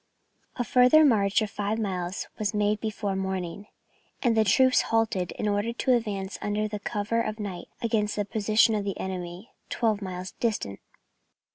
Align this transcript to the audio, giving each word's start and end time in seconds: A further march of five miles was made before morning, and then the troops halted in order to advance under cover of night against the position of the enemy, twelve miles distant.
A 0.55 0.63
further 0.63 1.05
march 1.05 1.43
of 1.43 1.51
five 1.51 1.77
miles 1.77 2.27
was 2.39 2.55
made 2.55 2.81
before 2.81 3.15
morning, 3.15 3.67
and 4.23 4.35
then 4.35 4.43
the 4.45 4.49
troops 4.49 4.81
halted 4.89 5.31
in 5.33 5.47
order 5.47 5.71
to 5.73 5.93
advance 5.93 6.39
under 6.41 6.67
cover 6.79 7.21
of 7.21 7.39
night 7.39 7.67
against 7.83 8.15
the 8.15 8.25
position 8.25 8.73
of 8.73 8.83
the 8.83 8.99
enemy, 8.99 9.51
twelve 9.69 10.01
miles 10.01 10.31
distant. 10.31 10.79